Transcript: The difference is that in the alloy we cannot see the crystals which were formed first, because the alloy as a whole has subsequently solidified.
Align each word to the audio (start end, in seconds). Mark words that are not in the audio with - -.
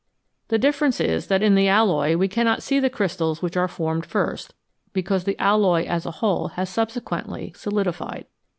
The 0.47 0.57
difference 0.57 0.99
is 0.99 1.27
that 1.27 1.43
in 1.43 1.53
the 1.53 1.67
alloy 1.67 2.15
we 2.15 2.27
cannot 2.27 2.63
see 2.63 2.79
the 2.79 2.89
crystals 2.89 3.43
which 3.43 3.55
were 3.55 3.67
formed 3.67 4.03
first, 4.03 4.55
because 4.93 5.25
the 5.25 5.39
alloy 5.39 5.85
as 5.85 6.07
a 6.07 6.11
whole 6.25 6.47
has 6.57 6.71
subsequently 6.71 7.53
solidified. 7.55 8.25